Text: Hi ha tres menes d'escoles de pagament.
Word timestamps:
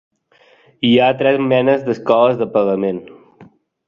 Hi 0.87 0.93
ha 0.99 1.09
tres 1.19 1.37
menes 1.51 1.85
d'escoles 1.89 2.39
de 2.39 2.47
pagament. 2.57 3.03